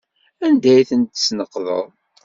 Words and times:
Anda 0.45 0.69
ay 0.73 0.87
tent-tesneqdeḍ? 0.89 1.85